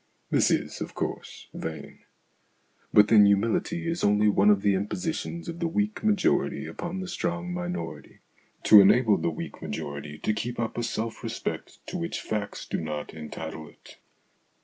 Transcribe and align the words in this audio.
This 0.31 0.49
is, 0.49 0.81
of 0.81 0.95
course, 0.95 1.47
vain. 1.53 1.99
But 2.91 3.09
then 3.09 3.27
humility 3.27 3.87
is 3.87 4.03
only 4.03 4.29
one 4.29 4.49
of 4.49 4.63
the 4.63 4.73
impositions 4.73 5.47
of 5.47 5.59
the 5.59 5.67
weak 5.67 6.03
majority 6.03 6.65
upon 6.65 7.01
the 7.01 7.07
strong 7.07 7.53
minority, 7.53 8.21
to 8.63 8.81
enable 8.81 9.17
the 9.17 9.29
weak 9.29 9.61
majority 9.61 10.17
to 10.17 10.33
keep 10.33 10.59
up 10.59 10.75
a 10.75 10.81
self 10.81 11.21
respect 11.23 11.85
to 11.85 11.99
which 11.99 12.19
facts 12.19 12.65
do 12.65 12.81
not 12.81 13.13
entitle 13.13 13.69
it. 13.69 13.97